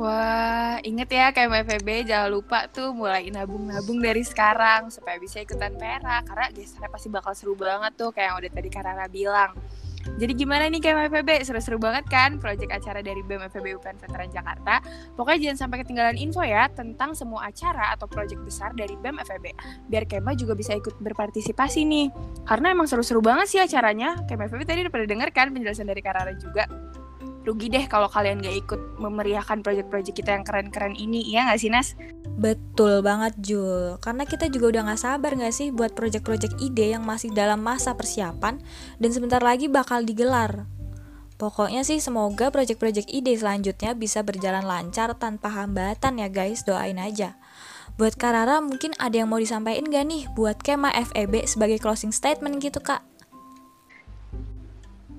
Wah, 0.00 0.80
inget 0.80 1.12
ya 1.12 1.28
kayak 1.28 1.60
MFB 1.60 2.08
jangan 2.08 2.32
lupa 2.32 2.64
tuh 2.72 2.96
mulai 2.96 3.28
nabung-nabung 3.28 4.00
dari 4.00 4.24
sekarang 4.24 4.88
supaya 4.88 5.20
bisa 5.20 5.44
ikutan 5.44 5.76
perak 5.76 6.24
karena 6.24 6.48
gesternya 6.56 6.88
pasti 6.88 7.12
bakal 7.12 7.36
seru 7.36 7.52
banget 7.52 7.92
tuh 8.00 8.08
kayak 8.08 8.32
yang 8.32 8.36
udah 8.40 8.50
tadi 8.54 8.68
Karara 8.72 9.06
bilang. 9.12 9.52
Jadi 10.16 10.32
gimana 10.32 10.64
nih 10.72 10.80
kayak 10.80 11.12
MFB? 11.12 11.44
Seru-seru 11.44 11.76
banget 11.76 12.08
kan 12.08 12.40
proyek 12.40 12.72
acara 12.72 13.04
dari 13.04 13.20
BEM 13.20 13.44
FEB 13.52 13.76
UPN 13.76 14.00
Veteran 14.00 14.32
Jakarta. 14.32 14.80
Pokoknya 15.12 15.52
jangan 15.52 15.58
sampai 15.68 15.76
ketinggalan 15.84 16.16
info 16.16 16.40
ya 16.40 16.72
tentang 16.72 17.12
semua 17.12 17.48
acara 17.48 17.92
atau 17.92 18.08
proyek 18.08 18.40
besar 18.40 18.72
dari 18.72 18.96
BEM. 18.96 19.20
Biar 19.92 20.04
Kema 20.08 20.32
juga 20.32 20.56
bisa 20.56 20.72
ikut 20.72 20.96
berpartisipasi 21.04 21.84
nih. 21.84 22.08
Karena 22.48 22.72
emang 22.72 22.88
seru-seru 22.88 23.20
banget 23.20 23.52
sih 23.52 23.60
acaranya. 23.60 24.24
Kema 24.24 24.48
FEB 24.48 24.64
tadi 24.64 24.88
udah 24.88 24.92
pada 24.92 25.04
denger 25.04 25.28
kan 25.36 25.52
penjelasan 25.52 25.88
dari 25.88 26.00
Karara 26.00 26.32
juga 26.32 26.64
rugi 27.44 27.72
deh 27.72 27.84
kalau 27.88 28.08
kalian 28.08 28.40
gak 28.44 28.56
ikut 28.66 28.80
memeriahkan 29.00 29.64
project-project 29.64 30.16
kita 30.16 30.30
yang 30.36 30.44
keren-keren 30.44 30.96
ini, 30.96 31.24
ya 31.28 31.48
gak 31.48 31.60
sih 31.60 31.72
Nas? 31.72 31.96
Betul 32.40 33.04
banget 33.04 33.36
Jul, 33.40 34.00
karena 34.00 34.24
kita 34.24 34.48
juga 34.48 34.76
udah 34.76 34.82
gak 34.92 35.00
sabar 35.00 35.32
gak 35.36 35.52
sih 35.52 35.72
buat 35.72 35.92
project-project 35.92 36.60
ide 36.60 36.96
yang 36.96 37.04
masih 37.04 37.32
dalam 37.32 37.60
masa 37.60 37.96
persiapan 37.96 38.60
dan 39.00 39.10
sebentar 39.12 39.40
lagi 39.40 39.68
bakal 39.68 40.04
digelar. 40.04 40.68
Pokoknya 41.40 41.80
sih 41.88 42.04
semoga 42.04 42.52
project-project 42.52 43.08
ide 43.08 43.32
selanjutnya 43.32 43.96
bisa 43.96 44.20
berjalan 44.20 44.60
lancar 44.60 45.16
tanpa 45.16 45.48
hambatan 45.48 46.20
ya 46.20 46.28
guys, 46.28 46.68
doain 46.68 47.00
aja. 47.00 47.40
Buat 47.96 48.16
Karara 48.20 48.60
mungkin 48.60 48.92
ada 49.00 49.16
yang 49.20 49.28
mau 49.28 49.40
disampaikan 49.40 49.88
gak 49.88 50.04
nih 50.08 50.28
buat 50.36 50.60
Kema 50.60 50.92
FEB 50.92 51.44
sebagai 51.48 51.80
closing 51.80 52.12
statement 52.12 52.60
gitu 52.60 52.80
kak? 52.80 53.04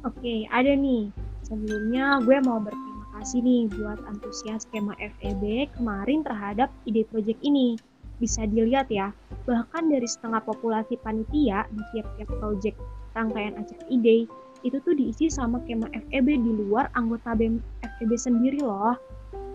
Oke, 0.02 0.50
ada 0.50 0.74
nih 0.74 1.14
sebelumnya 1.52 2.24
gue 2.24 2.40
mau 2.48 2.64
berterima 2.64 3.06
kasih 3.20 3.44
nih 3.44 3.68
buat 3.76 4.00
antusias 4.08 4.64
skema 4.64 4.96
FEB 4.96 5.68
kemarin 5.76 6.24
terhadap 6.24 6.72
ide 6.88 7.04
project 7.12 7.44
ini. 7.44 7.76
Bisa 8.24 8.48
dilihat 8.48 8.88
ya, 8.88 9.12
bahkan 9.44 9.92
dari 9.92 10.08
setengah 10.08 10.40
populasi 10.48 10.96
panitia 11.04 11.68
di 11.76 11.84
tiap-tiap 11.92 12.32
project 12.40 12.80
rangkaian 13.12 13.60
acara 13.60 13.84
ide, 13.92 14.32
itu 14.64 14.78
tuh 14.80 14.96
diisi 14.96 15.28
sama 15.28 15.60
kema 15.68 15.92
FEB 15.92 16.40
di 16.40 16.52
luar 16.56 16.88
anggota 16.96 17.36
BEM 17.36 17.60
FEB 17.84 18.12
sendiri 18.16 18.64
loh. 18.64 18.96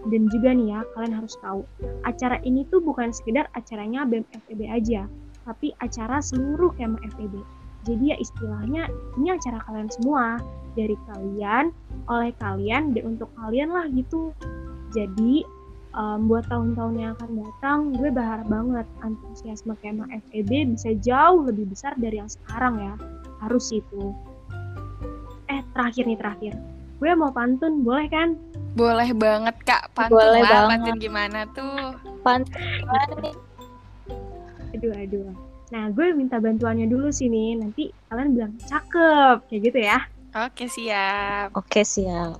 Dan 0.06 0.28
juga 0.30 0.52
nih 0.52 0.76
ya, 0.76 0.80
kalian 0.94 1.14
harus 1.16 1.34
tahu, 1.40 1.66
acara 2.04 2.38
ini 2.46 2.62
tuh 2.68 2.78
bukan 2.84 3.10
sekedar 3.10 3.48
acaranya 3.56 4.04
BEM 4.04 4.26
FEB 4.44 4.68
aja, 4.68 5.08
tapi 5.48 5.72
acara 5.80 6.20
seluruh 6.20 6.74
kema 6.76 7.00
FEB. 7.16 7.40
Jadi 7.86 8.04
ya 8.10 8.16
istilahnya 8.18 8.90
ini 9.14 9.30
acara 9.30 9.62
kalian 9.62 9.86
semua, 9.86 10.42
dari 10.74 10.98
kalian, 11.06 11.70
oleh 12.06 12.30
kalian, 12.38 12.94
dan 12.94 13.16
untuk 13.16 13.30
kalian 13.38 13.70
lah 13.70 13.86
gitu. 13.90 14.30
Jadi 14.94 15.42
um, 15.96 16.30
buat 16.30 16.46
tahun-tahun 16.46 16.94
yang 16.96 17.12
akan 17.18 17.30
datang, 17.42 17.78
gue 17.96 18.08
berharap 18.12 18.46
banget 18.46 18.86
antusiasme 19.02 19.74
kema 19.82 20.06
FEB 20.28 20.76
bisa 20.76 20.94
jauh 21.02 21.42
lebih 21.42 21.66
besar 21.66 21.96
dari 21.98 22.20
yang 22.22 22.30
sekarang 22.30 22.78
ya. 22.78 22.94
Harus 23.42 23.72
itu. 23.74 24.14
Eh, 25.50 25.60
terakhir 25.74 26.04
nih 26.06 26.18
terakhir. 26.18 26.52
Gue 26.96 27.12
mau 27.12 27.28
pantun, 27.28 27.84
boleh 27.84 28.08
kan? 28.08 28.40
Boleh 28.76 29.12
banget 29.16 29.56
kak, 29.64 29.88
pantun 29.96 30.16
Boleh 30.20 30.42
lah, 30.44 30.48
banget. 30.48 30.68
pantun 30.68 30.96
gimana 31.00 31.40
tuh? 31.52 31.96
Pantun 32.24 32.60
gimana 32.60 33.14
nih? 33.20 33.36
Aduh, 34.76 34.92
aduh. 34.92 35.28
Nah, 35.66 35.90
gue 35.90 36.06
minta 36.14 36.38
bantuannya 36.38 36.86
dulu 36.86 37.10
sini. 37.10 37.56
Nanti 37.58 37.90
kalian 38.08 38.36
bilang 38.36 38.52
cakep, 38.68 39.48
kayak 39.48 39.62
gitu 39.72 39.78
ya. 39.80 39.98
Oke 40.36 40.68
siap. 40.68 41.56
Oke 41.56 41.80
siap. 41.80 42.36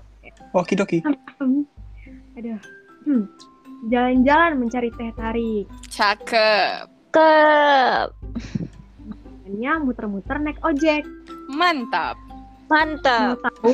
Okidoki. 0.52 1.00
Hmm. 1.40 1.64
Aduh. 2.36 2.60
Hmm. 3.08 3.24
Jalan-jalan 3.88 4.60
mencari 4.60 4.92
teh 4.92 5.08
tarik. 5.16 5.64
Cakep. 5.88 6.92
Ke 7.08 7.32
Hanya 9.48 9.80
muter-muter 9.80 10.36
naik 10.36 10.60
ojek. 10.60 11.08
Mantap. 11.48 12.20
Mau 12.68 12.68
mantap. 12.68 13.40
tahu? 13.40 13.72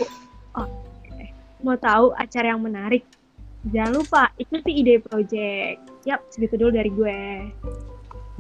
Oh, 0.55 0.67
oke. 0.71 1.23
Mau 1.67 1.75
tahu 1.75 2.15
acara 2.15 2.55
yang 2.55 2.63
menarik? 2.63 3.03
Jangan 3.75 4.07
lupa 4.07 4.31
ikuti 4.39 4.87
ide 4.87 5.03
project. 5.03 5.83
Yap, 6.07 6.23
segitu 6.31 6.55
dulu 6.55 6.71
dari 6.71 6.91
gue. 6.95 7.23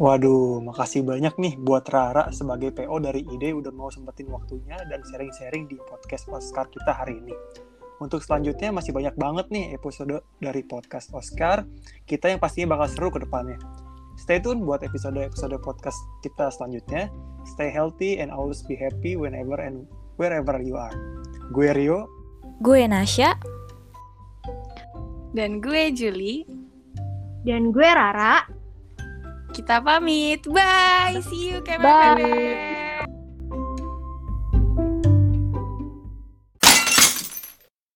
Waduh, 0.00 0.64
makasih 0.64 1.04
banyak 1.04 1.36
nih 1.36 1.54
buat 1.60 1.84
Rara 1.92 2.32
sebagai 2.32 2.72
PO 2.72 2.96
dari 3.04 3.28
IDE 3.28 3.52
udah 3.52 3.68
mau 3.76 3.92
sempetin 3.92 4.32
waktunya 4.32 4.80
dan 4.88 5.04
sharing-sharing 5.04 5.68
di 5.68 5.76
podcast 5.84 6.32
Oscar 6.32 6.64
kita 6.72 6.96
hari 6.96 7.20
ini. 7.20 7.36
Untuk 8.00 8.24
selanjutnya 8.24 8.72
masih 8.72 8.96
banyak 8.96 9.12
banget 9.20 9.52
nih 9.52 9.76
episode 9.76 10.24
dari 10.40 10.64
podcast 10.64 11.12
Oscar 11.12 11.68
kita 12.08 12.32
yang 12.32 12.40
pastinya 12.40 12.74
bakal 12.74 12.88
seru 12.88 13.08
ke 13.12 13.20
depannya. 13.20 13.60
Stay 14.16 14.40
tune 14.40 14.64
buat 14.64 14.80
episode-episode 14.80 15.60
podcast 15.60 16.00
kita 16.24 16.48
selanjutnya. 16.48 17.12
Stay 17.44 17.68
healthy 17.68 18.16
and 18.16 18.32
always 18.32 18.64
be 18.64 18.72
happy 18.72 19.20
whenever 19.20 19.60
and 19.60 19.84
wherever 20.16 20.56
you 20.64 20.80
are. 20.80 20.96
Gue 21.52 21.68
Rio, 21.76 22.08
Gue 22.62 22.86
Nasya. 22.86 23.34
Dan 25.34 25.58
gue 25.58 25.90
Julie. 25.90 26.46
Dan 27.42 27.74
gue 27.74 27.82
Rara. 27.82 28.61
Kita 29.52 29.84
pamit. 29.84 30.48
Bye. 30.48 31.20
See 31.28 31.52
you 31.52 31.60
Kemen 31.60 31.84
Bye. 31.84 32.91